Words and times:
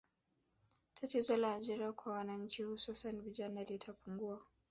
Tatizo 0.93 1.37
la 1.37 1.53
ajira 1.53 1.91
kwa 1.93 2.13
wananchi 2.13 2.63
hususani 2.63 3.21
vijana 3.21 3.63
litapungua 3.63 4.41